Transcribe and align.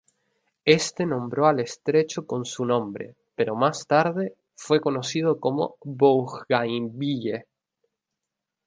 Éste 0.65 1.05
nombró 1.05 1.45
al 1.45 1.59
estrecho 1.59 2.25
con 2.25 2.43
su 2.43 2.65
nombre, 2.65 3.17
pero 3.35 3.55
más 3.55 3.85
tarde 3.85 4.35
fue 4.55 4.81
conocido 4.81 5.39
como 5.39 5.75
Bougainville. 5.83 7.45